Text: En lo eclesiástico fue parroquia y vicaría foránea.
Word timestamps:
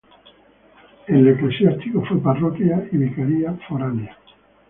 En 1.09 1.23
lo 1.23 1.29
eclesiástico 1.29 2.03
fue 2.03 2.17
parroquia 2.23 2.87
y 2.91 2.97
vicaría 2.97 3.53
foránea. 3.69 4.17